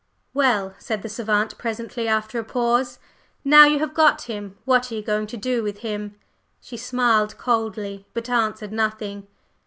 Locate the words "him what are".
4.23-4.95